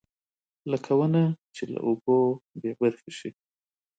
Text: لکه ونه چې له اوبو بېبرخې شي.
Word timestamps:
لکه 0.71 0.91
ونه 0.99 1.23
چې 1.55 1.63
له 1.73 1.79
اوبو 1.87 2.17
بېبرخې 2.61 3.11
شي. 3.19 3.29